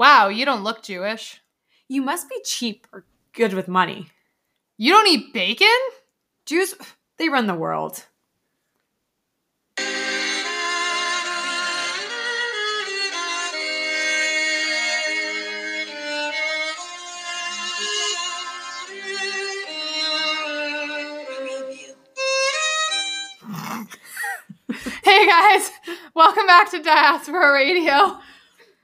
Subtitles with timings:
[0.00, 1.42] Wow, you don't look Jewish.
[1.86, 4.08] You must be cheap or good with money.
[4.78, 5.68] You don't eat bacon?
[6.46, 6.74] Jews,
[7.18, 8.06] they run the world.
[25.04, 25.70] Hey guys,
[26.14, 28.18] welcome back to Diaspora Radio.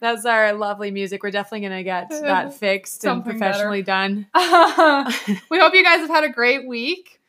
[0.01, 1.23] That's our lovely music.
[1.23, 4.27] We're definitely going to get that fixed and professionally done.
[4.35, 7.21] we hope you guys have had a great week.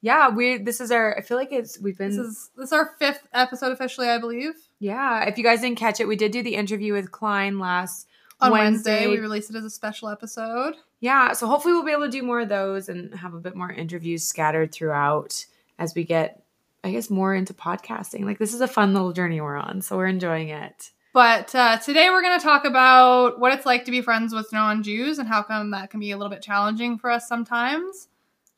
[0.00, 2.72] Yeah, we this is our I feel like it's we've been This is this is
[2.72, 4.54] our fifth episode officially, I believe.
[4.78, 8.06] Yeah, if you guys didn't catch it, we did do the interview with Klein last
[8.40, 10.76] On Wednesday, we released it as a special episode.
[11.00, 13.56] Yeah, so hopefully we'll be able to do more of those and have a bit
[13.56, 15.46] more interviews scattered throughout
[15.78, 16.44] as we get,
[16.84, 18.24] I guess, more into podcasting.
[18.24, 20.92] Like this is a fun little journey we're on, so we're enjoying it.
[21.12, 24.52] But uh, today we're going to talk about what it's like to be friends with
[24.52, 28.08] non-Jews and how come that can be a little bit challenging for us sometimes.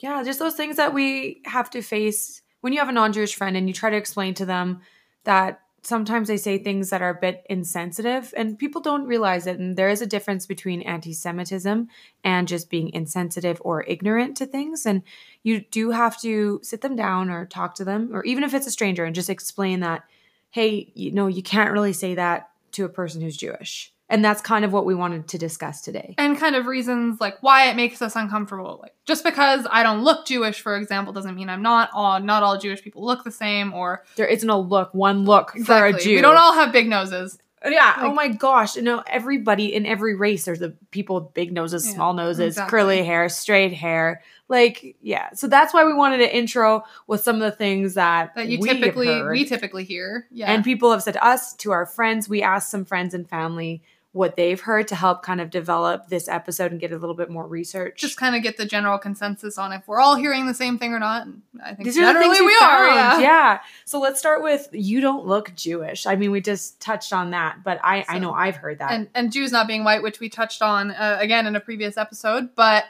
[0.00, 3.56] Yeah, just those things that we have to face when you have a non-Jewish friend
[3.56, 4.80] and you try to explain to them
[5.24, 9.58] that sometimes they say things that are a bit insensitive and people don't realize it
[9.58, 11.88] and there is a difference between anti-semitism
[12.22, 15.02] and just being insensitive or ignorant to things and
[15.42, 18.66] you do have to sit them down or talk to them or even if it's
[18.66, 20.04] a stranger and just explain that
[20.50, 24.40] hey you know you can't really say that to a person who's jewish and that's
[24.40, 27.76] kind of what we wanted to discuss today And kind of reasons like why it
[27.76, 28.80] makes us uncomfortable.
[28.82, 31.90] Like just because I don't look Jewish, for example, doesn't mean I'm not.
[31.94, 35.52] All not all Jewish people look the same, or there isn't a look one look
[35.64, 37.38] for a jew We don't all have big noses.
[37.64, 37.94] Uh, yeah.
[37.98, 38.74] oh my gosh.
[38.74, 42.54] You know, everybody in every race, there's the people with big noses, Yeah, small noses,
[42.54, 42.70] exactly.
[42.70, 44.22] curly hair, straight hair.
[44.50, 45.30] Like, yeah.
[45.32, 48.58] So that's why we wanted to intro with some of the things that That you
[48.58, 49.30] we typically heard.
[49.30, 50.26] we typically hear.
[50.30, 50.52] Yeah.
[50.52, 52.28] and people have said to us, to our friends.
[52.28, 56.26] We asked some friends and family what they've heard to help kind of develop this
[56.26, 57.96] episode and get a little bit more research.
[58.00, 60.92] just kind of get the general consensus on if we're all hearing the same thing
[60.92, 61.26] or not.
[61.28, 62.86] And I think These are the generally things we, we are.
[62.88, 63.20] Yeah.
[63.20, 63.60] Yeah.
[63.84, 66.06] So let's start with you don't look Jewish.
[66.06, 68.90] I mean, we just touched on that, but I I know I've heard that.
[68.90, 71.96] And and Jews not being white, which we touched on uh, again in a previous
[71.96, 72.82] episode, but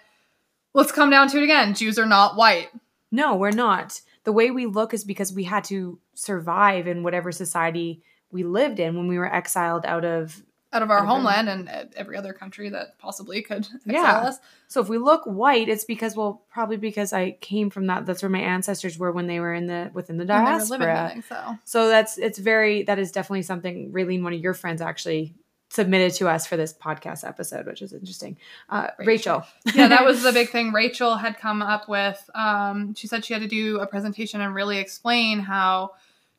[0.74, 1.74] let's come down to it again.
[1.74, 2.68] Jews are not white.
[3.10, 4.00] No, we're not.
[4.24, 8.78] The way we look is because we had to survive in whatever society we lived
[8.78, 10.42] in when we were exiled out of.
[10.72, 14.18] out of our homeland and uh, every other country that possibly could exile Yeah.
[14.28, 14.38] us.
[14.68, 18.06] So if we look white, it's because well, probably because I came from that.
[18.06, 20.58] That's where my ancestors were when they were in the within the And they were
[20.58, 21.02] living diaspora.
[21.08, 23.90] living, so So that's it's very that is definitely something.
[23.90, 25.34] Raylene, one of your friends, actually
[25.70, 28.36] submitted to us for this podcast episode, which is interesting.
[28.68, 29.44] Uh, Rachel,
[29.74, 32.28] yeah, that was the big thing Rachel had come up with.
[32.34, 35.92] Um, she said she had to do a presentation and really explain how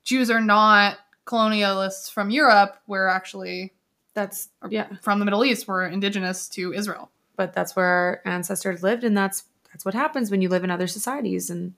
[0.03, 2.77] Jews are not colonialists from Europe.
[2.87, 3.73] We're actually
[4.13, 4.87] that's yeah.
[5.01, 5.67] from the Middle East.
[5.67, 7.09] We're indigenous to Israel.
[7.37, 10.71] but that's where our ancestors lived and that's that's what happens when you live in
[10.71, 11.73] other societies and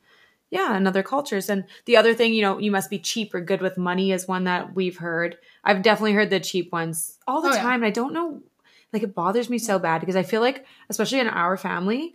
[0.58, 1.50] yeah and other cultures.
[1.50, 4.28] And the other thing you know you must be cheap or good with money is
[4.28, 5.32] one that we've heard.
[5.68, 7.62] I've definitely heard the cheap ones all the Oh, yeah.
[7.68, 8.42] time and i don't know
[8.94, 12.14] like it bothers me so bad because i feel like especially in our family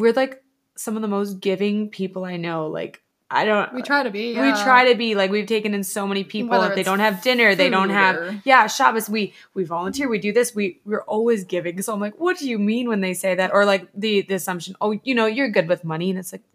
[0.00, 0.42] we're like
[0.84, 2.60] some of the most giving people i know.
[2.80, 2.94] Like
[3.30, 4.26] i don't We try to be.
[4.44, 7.04] we try to be like we've taken in so many people Whether if they don't
[7.08, 9.22] have dinner they don't have or- yeah Shabbos we
[9.56, 11.80] we volunteer we do this we we're always giving.
[11.82, 13.52] So I'm like what do you mean when they say that?
[13.52, 16.08] Or like the the assumption oh you know you're good with money.
[16.10, 16.46] And it's like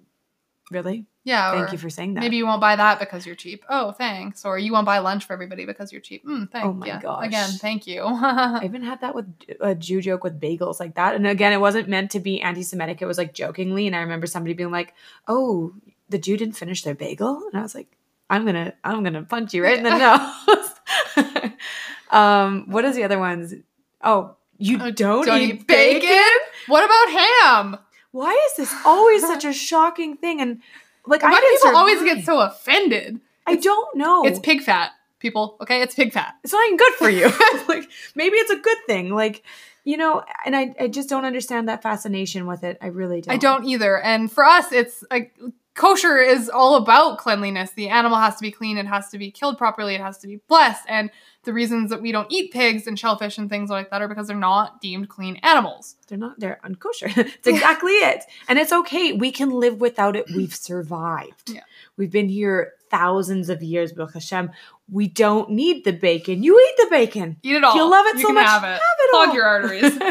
[0.72, 1.52] really Yeah.
[1.54, 3.64] thank you for saying that Maybe you won't buy that because you're cheap.
[3.70, 4.44] Oh, thanks.
[4.44, 6.26] Or you won't buy lunch for everybody because you're cheap.
[6.26, 6.68] Mm, thanks.
[6.68, 7.00] Oh my yeah.
[7.02, 7.26] gosh.
[7.28, 8.02] Again, thank you.
[8.04, 9.28] I even had that with
[9.62, 13.02] a Jew joke with bagels like that and again it wasn't meant to be anti-Semitic
[13.02, 14.94] it was like jokingly and I remember somebody being like
[15.28, 15.74] oh
[16.10, 17.88] the Jew didn't finish their bagel and I was like
[18.30, 19.98] I'm gonna I'm gonna punch you right in the
[21.16, 21.52] nose
[22.12, 23.54] um what is the other ones
[24.04, 26.02] oh you Oh, don't, Don't eat eat bacon?
[26.02, 26.40] bacon?
[26.68, 27.78] What about ham?
[28.12, 30.40] Why is this always such a shocking thing?
[30.40, 30.62] And
[31.06, 33.20] like, Why I do people always get so offended?
[33.46, 34.26] I don't know.
[34.26, 35.58] It's pig fat, people.
[35.62, 36.36] Okay, it's pig fat.
[36.44, 37.26] it's not even good for you.
[37.68, 39.14] like, maybe it's a good thing.
[39.14, 39.44] Like,
[39.84, 42.78] you know, and I, I just don't understand that fascination with it.
[42.82, 43.34] I really don't.
[43.34, 44.02] I don't either.
[44.02, 45.36] And for us, it's like
[45.74, 47.72] kosher is all about cleanliness.
[47.72, 48.78] The animal has to be clean.
[48.78, 49.96] It has to be killed properly.
[49.96, 50.84] It has to be blessed.
[50.88, 51.10] And
[51.44, 54.28] the reasons that we don't eat pigs and shellfish and things like that are because
[54.28, 55.96] they're not deemed clean animals.
[56.08, 56.40] They're not.
[56.40, 57.12] They're unkosher.
[57.18, 58.24] It's exactly it.
[58.48, 59.14] And it's okay.
[59.14, 60.26] We can live without it.
[60.34, 61.52] We've survived.
[61.52, 61.62] Yeah.
[61.98, 64.52] We've been here thousands of years, Baruch Hashem.
[64.90, 66.44] We don't need the bacon.
[66.44, 67.38] You eat the bacon.
[67.44, 67.76] Eat it all.
[67.76, 68.46] You love it you so much.
[68.46, 68.68] Have it.
[68.68, 69.36] Have it Clog all.
[69.36, 69.98] your arteries.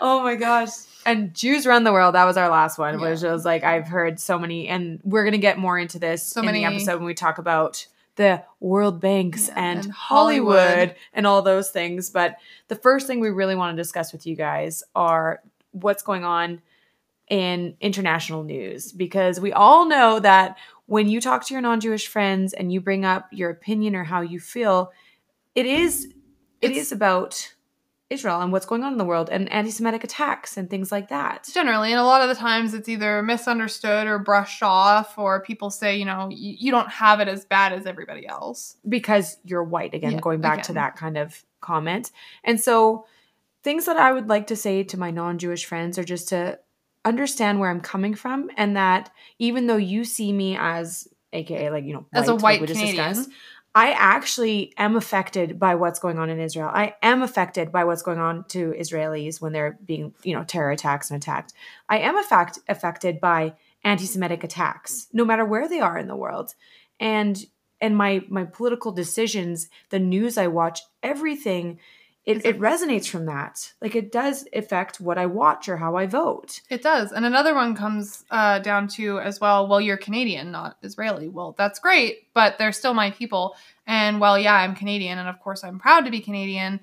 [0.00, 0.70] oh my gosh.
[1.06, 2.14] And Jews run the world.
[2.14, 3.10] That was our last one, Yeah.
[3.10, 6.40] which was like I've heard so many, and we're gonna get more into this So
[6.40, 7.86] in many- the episode when we talk about
[8.16, 10.94] the World Banks Yeah, and, and Hollywood, Hollywood.
[11.12, 12.10] and all those things.
[12.10, 12.36] But
[12.68, 15.42] the first thing we really want to discuss with you guys are
[15.72, 16.62] what's going on
[17.28, 20.56] in international news because we all know that
[20.86, 24.20] when you talk to your non-Jewish friends and you bring up your opinion or how
[24.20, 24.92] you feel,
[25.54, 26.04] it is
[26.60, 27.53] it It's- is about
[28.10, 31.48] Israel and what's going on in the world and anti-Semitic attacks and things like that.
[31.52, 35.70] Generally, and a lot of the times it's either misunderstood or brushed off, or people
[35.70, 38.76] say, you know, you, you don't have it as bad as everybody else.
[38.88, 42.10] because you're white again Yeah, going back to that kind of comment
[42.44, 43.06] and so
[43.62, 46.58] things that i would like to say to my non-jewish friends are just to
[47.06, 51.84] understand where i'm coming from and that even though you see me as aka like
[51.84, 53.08] you know As a like white we just Canadian.
[53.08, 53.30] discussed,
[53.74, 56.70] i actually am affected by what's going on in israel.
[56.72, 60.70] I am affected by what's going on to israelis when they're being you know terror
[60.70, 61.52] attacks and attacked.
[61.88, 66.54] I am affect- affected by anti-semitic attacks no matter where they are in the world.
[67.00, 67.44] And
[67.80, 71.78] and my my political decisions the news i watch everything
[72.26, 76.06] it, it resonates from that like it does affect what i watch or how i
[76.06, 77.12] vote It does.
[77.12, 81.28] And another one comes uh, down to as well, well, you're Canadian, not Israeli.
[81.28, 83.54] Well, that's great, but they're still my people.
[83.86, 86.80] And while, yeah, I'm Canadian, and of course I'm proud to be Canadian,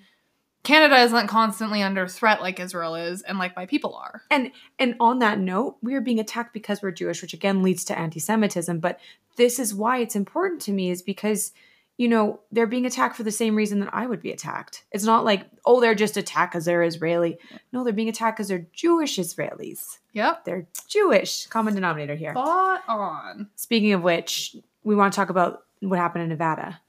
[0.64, 4.22] Canada isn't constantly under threat like Israel is and like my people are.
[4.30, 7.84] and and on that note we are being attacked because we're jewish which again leads
[7.86, 9.00] to anti-semitism but
[9.38, 11.52] this is why it's important to me is because
[12.02, 15.04] you know they're being attacked for the same reason that i would be attacked it's
[15.04, 17.38] not like oh they're just attacked because they're israeli
[17.72, 20.46] no they're being attacked because they're jewish israelis Yep.
[20.46, 23.50] they're jewish common denominator here Spot on.
[23.56, 26.80] Speaking of which, we want to talk about what happened in Nevada.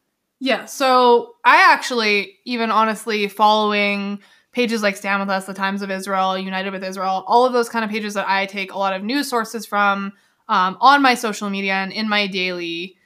[0.40, 4.20] Yeah, so I actually, even honestly, following
[4.52, 7.68] pages like Stand With Us, The Times of Israel, United with Israel, all of those
[7.68, 10.12] kind of pages that I take a lot of news sources from
[10.48, 12.96] um, on my social media and in my daily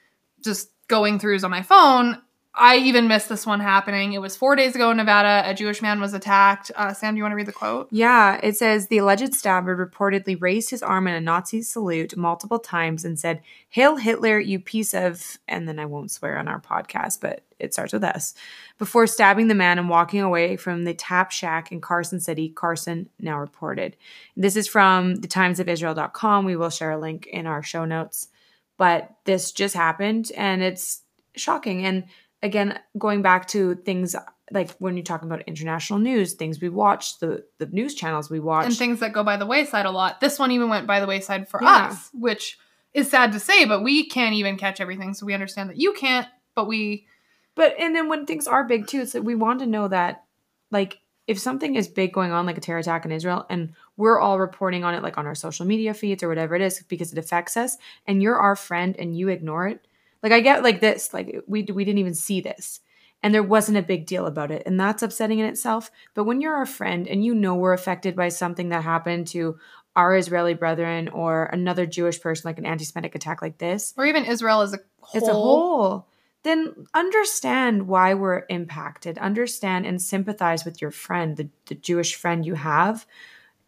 [0.43, 2.21] just going throughs on my phone.
[2.59, 4.13] I even missed this one happening.
[4.13, 5.43] It was four days ago in Nevada.
[5.45, 6.71] A Jewish man was attacked.
[6.75, 7.87] Uh, Sam, do you want to read the quote?
[7.91, 12.57] Yeah, it says the alleged stabber reportedly raised his arm in a Nazi salute multiple
[12.57, 16.59] times and said, Hail Hitler, you piece of, and then I won't swear on our
[16.59, 18.33] podcast, but it starts with S,
[18.79, 23.07] before stabbing the man and walking away from the Tap Shack in Carson City, Carson
[23.19, 23.95] now reported.
[24.35, 26.45] This is from the Times of timesofisrael.com.
[26.45, 28.29] We will share a link in our show notes.
[28.77, 31.01] But this just happened and it's
[31.35, 31.85] shocking.
[31.85, 32.05] And
[32.43, 34.15] again, going back to things
[34.51, 38.39] like when you're talking about international news, things we watch, the the news channels we
[38.39, 38.65] watch.
[38.65, 40.21] And things that go by the wayside a lot.
[40.21, 41.87] This one even went by the wayside for Yeah.
[41.87, 42.57] us, which
[42.93, 45.13] is sad to say, but we can't even catch everything.
[45.13, 47.07] So we understand that you can't, but we
[47.55, 50.23] but and then when things are big too, it's like we want to know that
[50.71, 54.19] like if something is big going on, like a terror attack in Israel, and we're
[54.19, 57.11] all reporting on it like on our social media feeds or whatever it is because
[57.11, 59.85] it affects us, and you're our friend and you ignore it.
[60.23, 62.79] Like I get like this, like we we didn't even see this.
[63.23, 64.61] And there wasn't a big deal about it.
[64.67, 65.89] And that's upsetting in itself.
[66.13, 69.57] But when you're our friend and you know we're affected by something that happened to
[69.95, 74.05] our Israeli brethren or another Jewish person, like an anti Semitic attack like this, or
[74.05, 75.19] even Israel as a whole.
[75.19, 76.07] it's a whole
[76.43, 82.45] then understand why we're impacted understand and sympathize with your friend the, the jewish friend
[82.45, 83.05] you have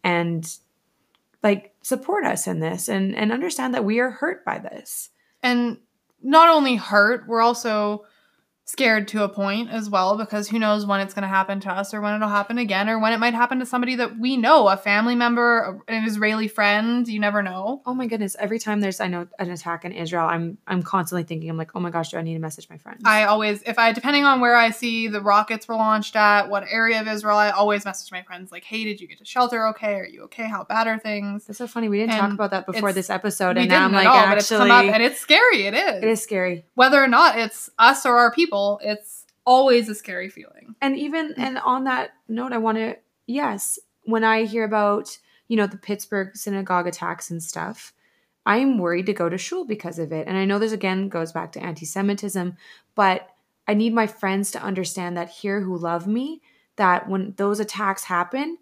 [0.04, 0.58] and
[1.42, 5.10] like support us in this and and understand that we are hurt by this.
[5.42, 5.78] And
[6.22, 8.04] not only hurt, we're also
[8.70, 11.70] scared to a point as well because who knows when it's going to happen to
[11.70, 14.36] us or when it'll happen again or when it might happen to somebody that we
[14.36, 17.82] know, a family member, an Israeli friend, you never know.
[17.86, 21.22] oh my goodness every time there's i know an attack in israel i'm i'm constantly
[21.22, 23.62] thinking i'm like oh my gosh do i need to message my friends I always
[23.62, 27.08] if I depending on where I see the rockets were launched at, what area of
[27.08, 29.94] Israel, I always message my friends like, "Hey, did you get to shelter okay?
[29.94, 30.48] Are you okay?
[30.48, 33.56] How bad are things?" that's so funny we didn't talk about that before this episode
[33.56, 35.66] and now i'm like all, but it's come actually up and it's scary.
[35.66, 36.02] It is.
[36.02, 40.28] it is scary Whether or not it's us or our people, it's always a scary
[40.28, 40.74] feeling.
[40.80, 41.38] and even mm.
[41.38, 45.76] and on that note i want to yes when i hear about you know the
[45.76, 47.92] pittsburgh synagogue attacks and stuff
[48.46, 50.26] i'm worried to go to shul because of it.
[50.26, 52.56] And i know this again goes back to anti-semitism
[52.94, 53.28] but
[53.66, 56.42] i need my friends to understand that here who love me
[56.76, 58.58] that when those attacks happen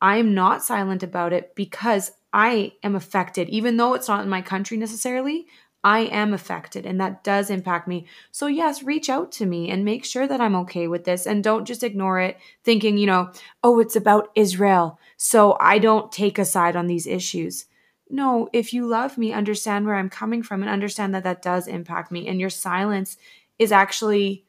[0.00, 4.42] i'm not silent about it because i am affected even though it's not in my
[4.42, 5.46] country necessarily
[5.82, 8.06] I am affected and that does impact me.
[8.32, 11.42] So, yes, reach out to me and make sure that I'm okay with this and
[11.42, 13.32] don't just ignore it thinking, you know,
[13.62, 14.98] oh, it's about Israel.
[15.16, 17.66] So I don't take a side on these issues.
[18.10, 21.66] No, if you love me, understand where I'm coming from and understand that that does
[21.66, 22.26] impact me.
[22.26, 23.16] And your silence
[23.58, 24.44] is actually,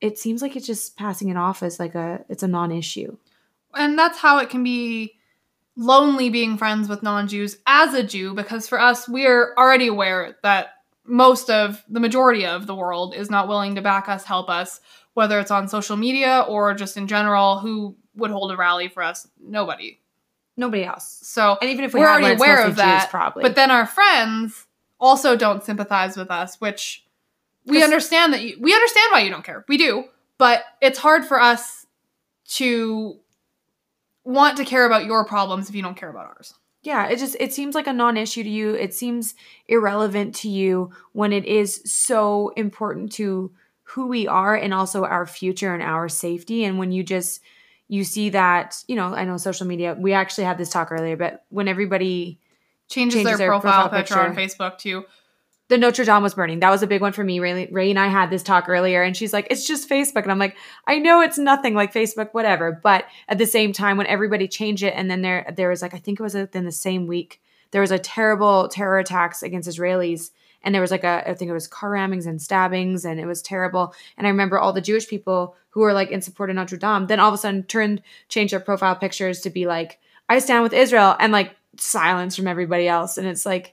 [0.00, 3.16] it seems like it's just passing it off as like a, it's a non issue.
[3.74, 5.14] and that's how it can be
[5.76, 10.68] lonely being friends with non-Jews as a Jew because for us we're already aware that
[11.06, 14.80] most of the majority of the world is not willing to back us, help us,
[15.14, 17.58] whether it's on social media or just in general.
[17.58, 19.28] Who would hold a rally for us?
[19.40, 20.00] Nobody.
[20.56, 21.20] Nobody else.
[21.22, 23.02] So And even if we we're already aware of that.
[23.02, 23.42] Jews, probably.
[23.42, 24.66] But then our friends
[24.98, 27.04] also don't sympathize with us, which
[27.66, 29.64] we understand that you, we understand why you don't care.
[29.68, 30.04] We do,
[30.38, 31.86] but it's hard for us
[32.48, 33.18] to
[34.24, 36.54] want to care about your problems if you don't care about ours.
[36.86, 38.74] Yeah, it just it seems like a non-issue to you.
[38.74, 39.34] It seems
[39.66, 43.50] irrelevant to you when it is so important to
[43.82, 47.40] who we are and also our future and our safety and when you just
[47.88, 51.16] you see that, you know, I know social media, we actually had this talk earlier,
[51.16, 52.38] but when everybody
[52.88, 54.36] Changes, Changes their, their profile, profile picture, on.
[54.36, 55.04] Facebook to
[55.68, 56.60] the Notre Dame was burning.
[56.60, 57.40] That was a big one for me.
[57.40, 60.30] Ray, Ray and I had this talk earlier, and she's like, "It's just Facebook," and
[60.30, 60.56] I'm like,
[60.86, 64.82] "I know it's nothing like Facebook, whatever." But at the same time, when everybody changed
[64.84, 67.40] it, and then there there was like, I think it was within the same week,
[67.72, 70.30] there was a terrible terror attacks against Israelis,
[70.62, 73.26] and there was like a I think it was car rammings and stabbings, and it
[73.26, 73.92] was terrible.
[74.16, 77.06] And I remember all the Jewish people who were like in support of Notre Dame,
[77.08, 80.62] then all of a sudden turned changed their profile pictures to be like, "I stand
[80.62, 83.72] with Israel," and like silence from everybody else, and it's like.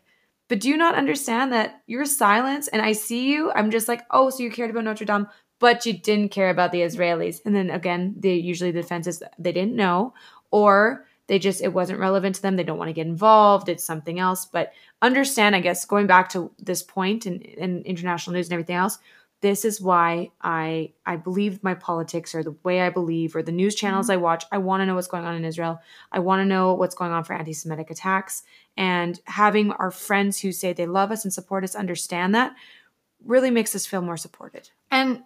[0.50, 3.52] But do you not understand that your silence and I see you?
[3.52, 5.28] I'm just like, oh, so you cared about Notre Dame,
[5.60, 7.40] but you didn't care about the Israelis.
[7.46, 10.14] And then again, they usually the defense is they didn't know,
[10.52, 12.56] or they just it wasn't relevant to them.
[12.56, 13.70] They don't want to get involved.
[13.70, 14.46] It's something else.
[14.46, 18.76] But understand, I guess, going back to this point and in, international news and everything
[18.76, 19.00] else,
[19.44, 23.52] this is why I I believe my politics or the way I believe or the
[23.52, 24.14] news channels mm-hmm.
[24.14, 24.46] I watch.
[24.54, 25.80] I want to know what's going on in Israel.
[26.14, 28.44] I want to know what's going on for anti-Semitic attacks
[28.78, 32.56] and having our friends who say they love us and support us understand that
[33.26, 34.70] really makes us feel more supported.
[34.90, 35.24] And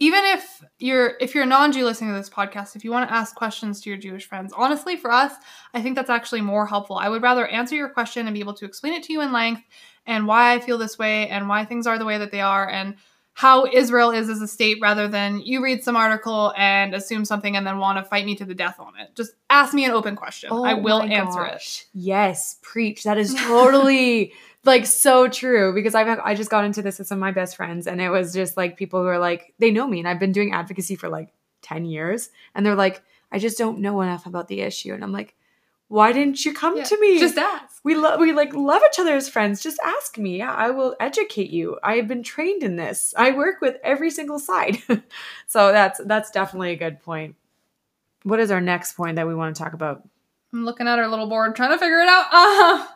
[0.00, 3.14] even if you're if you're a non-Jew listening to this podcast, if you want to
[3.14, 5.32] ask questions to your Jewish friends, honestly, for us,
[5.72, 6.96] I think that's actually more helpful.
[6.96, 9.32] I would rather answer your question and be able to explain it to you in
[9.32, 9.62] length
[10.04, 12.68] and why I feel this way and why things are the way that they are
[12.68, 12.96] and
[13.34, 17.56] how Israel is as a state rather than you read some article and assume something
[17.56, 19.14] and then want to fight me to the death on it.
[19.16, 20.50] Just ask me an open question.
[20.52, 21.86] Oh I will Oh answer it.
[21.92, 23.02] Yes, preach.
[23.02, 27.18] That is totally like so true because I've I just got into this with some
[27.18, 29.86] of my best friends and it was just like people who are like they know
[29.86, 31.30] me and I've been doing advocacy for like
[31.62, 35.12] 10 years and they're like I just don't know enough about the issue and I'm
[35.12, 35.34] like
[35.94, 37.20] why didn't you come Yeah, to me?
[37.20, 37.80] Just ask.
[37.84, 39.62] we love we like love each other as friends.
[39.62, 40.38] Just ask me.
[40.38, 41.78] Yeah, I will educate you.
[41.84, 43.14] I have been trained in this.
[43.16, 44.78] I work with every single side.
[45.46, 47.36] so that's that's definitely a good point.
[48.24, 50.02] What is our next point that we want to talk about?
[50.52, 52.26] I'm looking at our little board trying to figure it out.
[52.32, 52.86] Uh,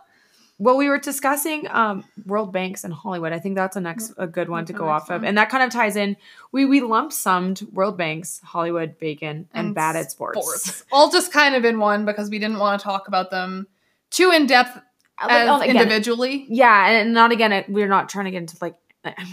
[0.61, 3.33] Well, we were discussing um, world banks and Hollywood.
[3.33, 5.51] I think that's a next a good one That's to go off of, and that
[5.51, 6.17] kind of ties in.
[6.51, 10.41] We we lump summed world banks, Hollywood, bacon, and, And bad at sports.
[10.41, 10.85] sports.
[10.91, 13.69] All just kind of in one because we didn't want to talk about them
[14.11, 14.75] too in depth
[15.23, 16.47] Like, as oh, again, individually.
[16.49, 17.65] Yeah, and not again.
[17.69, 18.75] We're not trying to get into like.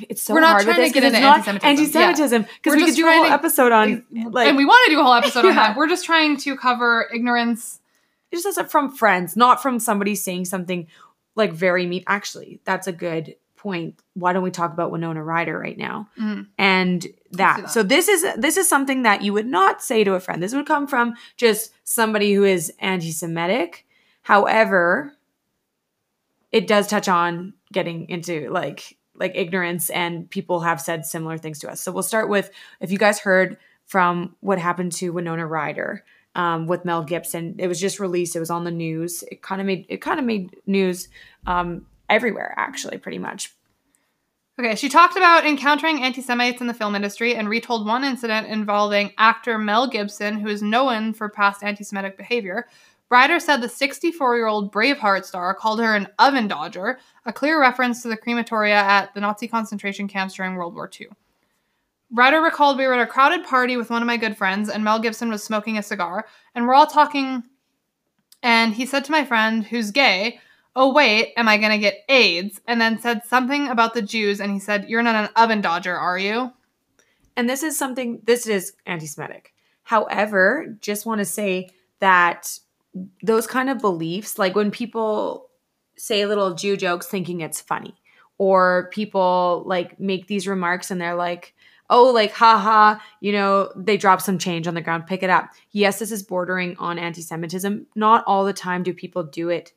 [0.07, 1.67] It's so We're not hard trying this to get into anti-Semitism.
[1.67, 4.85] anti-Semitism because We're we could do a whole to- episode on like and we want
[4.85, 5.75] to do a whole episode on that.
[5.75, 7.79] We're just trying to cover ignorance.
[8.31, 10.87] it's just doesn't from friends, not from somebody saying something
[11.35, 12.03] like very mean.
[12.07, 13.99] Actually, that's a good point.
[14.13, 16.07] Why don't we talk about Winona Ryder right now?
[16.19, 16.47] Mm.
[16.57, 17.01] And
[17.31, 17.61] that.
[17.61, 17.69] that.
[17.71, 20.41] So this is this is something that you would not say to a friend.
[20.41, 23.85] This would come from just somebody who is anti-Semitic.
[24.21, 25.13] However,
[26.51, 31.59] it does touch on getting into like like ignorance and people have said similar things
[31.59, 31.81] to us.
[31.81, 36.03] So we'll start with if you guys heard from what happened to Winona Ryder
[36.35, 37.55] um, with Mel Gibson.
[37.57, 38.35] It was just released.
[38.35, 39.23] It was on the news.
[39.31, 41.07] It kind of made it kind of made news
[41.47, 43.51] um, everywhere actually, pretty much.
[44.57, 48.47] Okay, she talked about encountering anti Semites in the film industry and retold one incident
[48.47, 52.67] involving actor Mel Gibson, who is known for past anti Semitic behavior.
[53.09, 57.59] Ryder said the 64 year old Braveheart star called her an oven dodger, a clear
[57.59, 61.07] reference to the crematoria at the Nazi concentration camps during World War II.
[62.15, 64.83] Ryder recalled we were at a crowded party with one of my good friends, and
[64.83, 67.43] Mel Gibson was smoking a cigar, and we're all talking.
[68.41, 70.39] And he said to my friend, who's gay,
[70.77, 72.59] Oh, wait, am I going to get AIDS?
[72.67, 75.95] And then said something about the Jews, and he said, You're not an oven dodger,
[75.95, 76.51] are you?
[77.35, 79.53] and this is something this is anti-semitic
[79.83, 81.69] however just want to say
[81.99, 82.59] that
[83.23, 85.49] those kind of beliefs like when people
[85.97, 87.95] say little jew jokes thinking it's funny
[88.37, 91.53] or people like make these remarks and they're like
[91.89, 95.49] oh like haha you know they drop some change on the ground pick it up
[95.71, 99.71] yes this is bordering on anti-semitism not all the time do people do it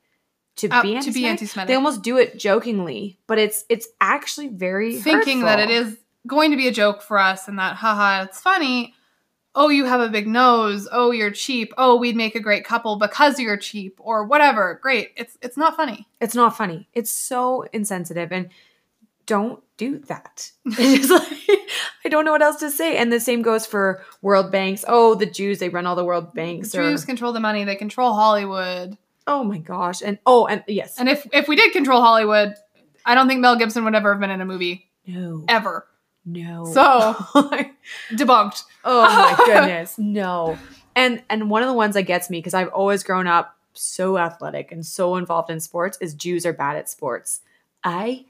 [0.56, 1.14] to Uh, be to anti-Semitic.
[1.14, 1.68] be anti-Semitic.
[1.68, 6.50] they almost do it jokingly but it's it's actually very Thinking that it is going
[6.50, 8.92] to be a joke for us and that, haha, it's funny.
[9.54, 10.86] Oh, you have a big nose.
[10.92, 11.72] Oh, you're cheap.
[11.78, 14.78] Oh, we'd make a great couple because you're cheap or whatever.
[14.82, 15.12] Great.
[15.16, 16.06] It's it's not funny.
[16.20, 16.86] It's not funny.
[16.92, 18.30] It's so insensitive.
[18.30, 18.50] And
[19.26, 20.50] don't do that.
[20.66, 21.37] It's like,
[22.04, 22.96] I don't know what else to say.
[22.96, 24.84] And the same goes for world banks.
[24.86, 26.74] Oh, the Jews, they run all the world banks.
[26.74, 27.64] or- Jews control the money.
[27.64, 28.96] They control Hollywood.
[29.26, 30.02] oh my gosh.
[30.02, 30.98] And oh, and yes.
[30.98, 32.54] And if if we did control Hollywood,
[33.04, 35.44] I don't think Mel Gibson would ever have been in a movie no.
[35.48, 35.86] ever.
[36.24, 36.64] No.
[36.66, 37.14] So-
[38.12, 38.62] Debunked.
[38.84, 39.02] oh
[39.38, 39.98] my goodness.
[39.98, 40.58] No.
[40.96, 44.18] And and one of the ones that gets me because I've always grown up so
[44.18, 47.40] athletic and so involved in sports is Jews are bad at sports.
[47.84, 48.26] I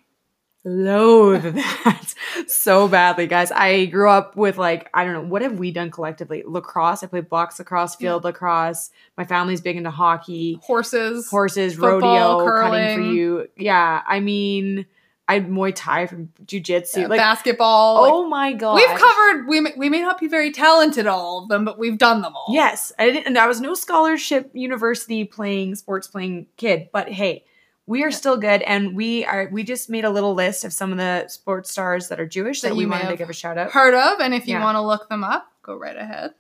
[0.64, 2.14] loathe that
[2.46, 3.50] so badly, guys.
[3.50, 6.42] I grew up with like I don't know what have we done collectively?
[6.46, 7.02] Lacrosse.
[7.02, 8.90] I played box lacrosse, field lacrosse.
[9.16, 11.28] My family's big into hockey, Horses.
[11.28, 13.48] horses, Football, rodeo, cutting for you.
[13.56, 14.86] Yeah, I mean,
[15.26, 17.04] I had Muay Thai from jujitsu.
[17.04, 18.02] uh, like, basketball.
[18.02, 19.46] like, oh my god, we've covered.
[19.46, 22.34] We may, we may not be very talented all of them, but we've done them
[22.34, 22.46] all.
[22.50, 23.26] Yes, I didn't.
[23.26, 27.44] And I was no scholarship university playing sports playing kid, but hey,
[27.88, 29.49] we are still good, and we are.
[29.50, 32.61] We just made a little list of some of the sports stars that are Jewish
[32.61, 33.71] that, That we wanted to give a shout out.
[33.73, 34.62] Heard of, and if you Yeah.
[34.62, 36.35] want to look them up, go right ahead.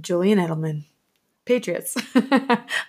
[0.00, 0.84] Julian Edelman,
[1.44, 1.96] Patriots.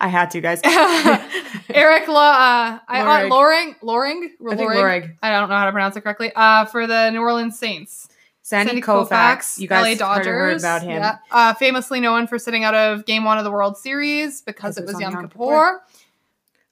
[0.00, 0.60] I had to, guys.
[1.72, 3.30] Eric La, uh, I, uh, Lorig.
[3.30, 5.16] Loring, Loring, I Lorig.
[5.22, 6.32] I don't know how to pronounce it correctly.
[6.34, 8.08] Uh, for the New Orleans Saints.
[8.42, 9.58] Sandy, Koufax.
[9.58, 10.26] You guys LA heard, Dodgers.
[10.26, 11.02] heard about him.
[11.02, 11.16] Yeah.
[11.30, 14.82] Uh, famously known for sitting out of Game One of the World Series because it
[14.82, 15.82] it was was Yom Kippur.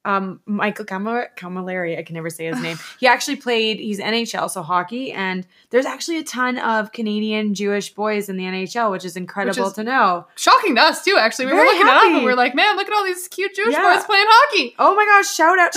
[0.07, 1.99] Um, Michael Camar- Cammalleri.
[1.99, 2.79] I can never say his name.
[3.01, 3.79] he actually played.
[3.81, 8.45] He's NHL, so hockey, and there's actually a ton of Canadian Jewish boys in the
[8.45, 10.27] NHL, which is incredible is- to know.
[10.37, 11.17] Shocking to us too.
[11.19, 12.07] Actually, we were Very looking it up happy.
[12.15, 13.95] and we were like, "Man, look at all these cute Jewish Yeah.
[13.95, 15.35] boys playing hockey." Oh my gosh!
[15.35, 15.73] Shout out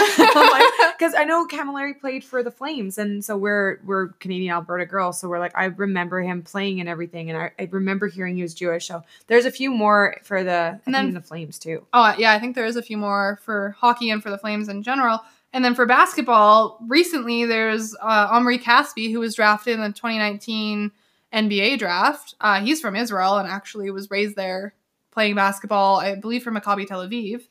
[0.93, 5.19] because I know Cammalleri played for the Flames, and so we're we're Canadian Alberta girls,
[5.19, 8.41] so we're like I remember him playing and everything, and I, I remember hearing he
[8.41, 8.87] was Jewish.
[8.87, 11.85] So there's a few more for the And then the Flames too.
[11.93, 14.69] Oh yeah, I think there is a few more for hockey and for the Flames
[14.69, 15.19] in general.
[15.51, 20.91] And then for basketball, recently there's uh, Omri Caspi, who was drafted in the 2019
[21.33, 22.35] NBA draft.
[22.39, 24.73] Uh, he's from Israel and actually was raised there
[25.11, 27.41] playing basketball, I believe, for Maccabi Tel Aviv.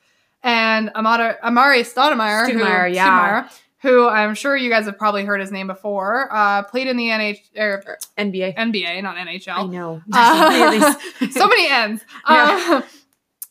[0.42, 3.42] And Amada, Amar'e Stoudemire, who, Stoudemire, yeah.
[3.42, 6.96] Stoudemire, who I'm sure you guys have probably heard his name before, uh, played in
[6.96, 8.56] the NH- er, NBA.
[8.56, 9.48] NBA, not NHL.
[9.48, 10.02] I know.
[10.12, 10.94] Uh,
[11.30, 12.04] so many ends.
[12.28, 12.66] Yeah.
[12.70, 12.82] Uh,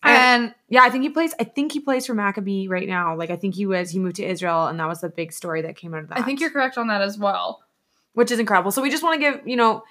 [0.04, 1.34] and yeah, I think he plays.
[1.40, 3.16] I think he plays for Maccabi right now.
[3.16, 3.90] Like I think he was.
[3.90, 6.20] He moved to Israel, and that was the big story that came out of that.
[6.20, 7.64] I think you're correct on that as well.
[8.14, 8.72] which is incredible.
[8.72, 9.84] So we just want to give you know,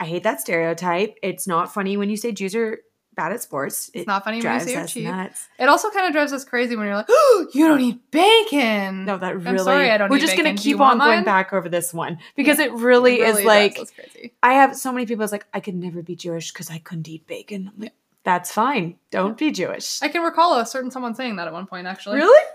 [0.00, 1.16] I hate that stereotype.
[1.22, 2.78] It's not funny when you say Jews are
[3.14, 3.90] bad at sports.
[3.94, 5.04] It's It not funny when you say you're cheap.
[5.04, 5.48] nuts.
[5.58, 9.04] It also kind of drives us crazy when you're like, oh, you don't eat bacon.
[9.06, 9.48] No, that really.
[9.48, 10.56] I'm sorry I don't we're just gonna bacon.
[10.68, 11.24] You keep on going mine?
[11.24, 14.34] back over this one because it really, It is really like crazy.
[14.42, 15.24] I have so many people.
[15.24, 17.72] It's like I could never be Jewish because I couldn't eat bacon.
[17.74, 17.92] I'm like,
[18.24, 18.96] that's fine.
[19.10, 20.02] Don't be Jewish.
[20.02, 22.16] I can recall a certain someone saying that at one point, actually.
[22.16, 22.46] Really?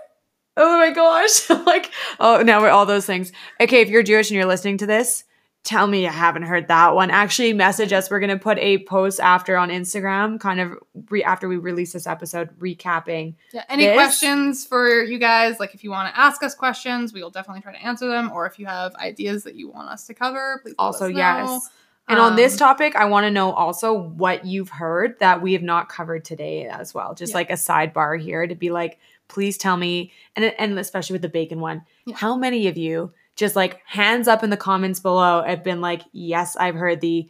[0.56, 1.50] Oh my gosh.
[1.66, 3.32] like, oh, now we're all those things.
[3.60, 5.24] Okay, if you're Jewish and you're listening to this,
[5.64, 7.10] tell me you haven't heard that one.
[7.10, 8.08] Actually, message us.
[8.08, 11.92] We're going to put a post after on Instagram, kind of re- after we release
[11.94, 13.34] this episode, recapping.
[13.52, 13.64] Yeah.
[13.68, 15.58] Any This- questions for you guys?
[15.58, 18.30] Like, if you want to ask us questions, we will definitely try to answer them.
[18.30, 21.10] Or if you have ideas that you want us to cover, please let Also, us
[21.12, 21.18] know.
[21.18, 21.70] yes.
[22.08, 25.54] And on this Um, topic, I want to know also what you've heard that we
[25.54, 27.14] have not covered today as well.
[27.14, 27.38] Just Yeah.
[27.38, 31.28] like a sidebar here to be like, please tell me, and and especially with the
[31.30, 32.16] bacon one, Yeah.
[32.16, 36.02] how many of you just like hands up in the comments below have been like,
[36.12, 37.28] yes, I've heard the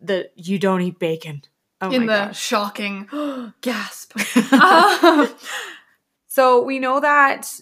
[0.00, 1.42] the you don't eat bacon.
[1.80, 2.40] Oh in the gosh.
[2.40, 3.08] shocking
[3.60, 4.16] gasp.
[4.52, 5.28] Um,
[6.28, 7.60] so we know that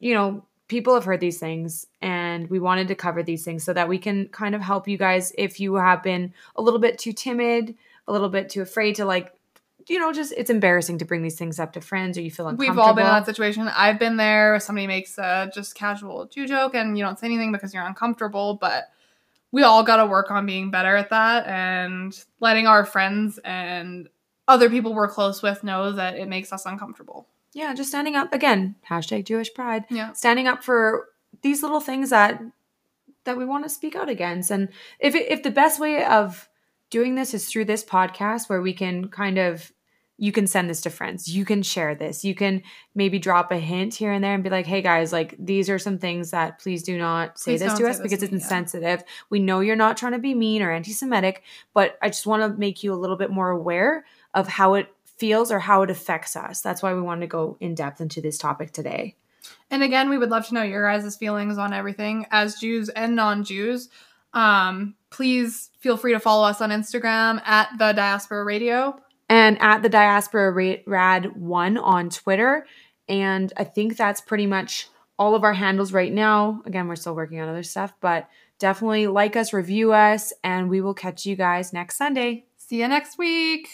[0.00, 3.74] you know people have heard these things and we wanted to cover these things so
[3.74, 6.98] that we can kind of help you guys if you have been a little bit
[6.98, 7.74] too timid
[8.08, 9.34] a little bit too afraid to like
[9.86, 12.48] you know just it's embarrassing to bring these things up to friends or you feel
[12.48, 13.68] uncomfortable We've all been in that situation.
[13.68, 14.58] I've been there.
[14.60, 18.54] Somebody makes a just casual Jew joke and you don't say anything because you're uncomfortable,
[18.54, 18.90] but
[19.50, 24.08] we all got to work on being better at that and letting our friends and
[24.48, 27.26] other people we're close with know that it makes us uncomfortable.
[27.54, 30.12] Yeah just standing up again hashtag jewish pride Yeah.
[30.12, 31.08] standing up for
[31.42, 32.40] these little things that
[33.24, 36.48] that we want to speak out against and if it, if the best way of
[36.90, 39.72] doing this is through this podcast where we can kind of
[40.18, 42.62] you can send this to friends you can share this you can
[42.94, 45.78] maybe drop a hint here and there and be like hey guys like these are
[45.78, 48.32] some things that please do not say Please this to us this because to it's
[48.32, 48.44] me, yeah.
[48.44, 51.42] insensitive we know you're not trying to be mean or anti-semitic
[51.74, 54.88] but i just want to make you a little bit more aware of how it
[55.18, 58.20] feels or how it affects us that's why we wanted to go in depth into
[58.20, 59.14] this topic today
[59.70, 63.16] And again, we would love to know your guys' feelings on everything as Jews and
[63.16, 63.88] non Jews.
[64.32, 69.00] Um, please feel free to follow us on Instagram at the Diaspora Radio.
[69.28, 72.66] and at the diaspora Ra- rad one on twitter
[73.08, 76.60] and i think that's pretty much all of our handles right now.
[76.66, 80.80] Again, we're still working on other stuff, but definitely like us, review us, and we
[80.80, 82.44] will catch you guys next Sunday.
[82.56, 83.68] See you next week.